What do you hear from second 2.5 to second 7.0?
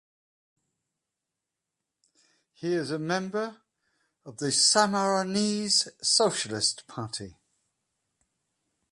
He is a member of the Sammarinese Socialist